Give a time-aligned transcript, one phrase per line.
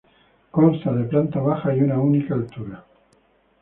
[0.57, 2.83] Consta de planta baja y una única altura.